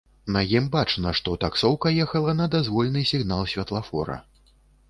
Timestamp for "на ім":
0.35-0.69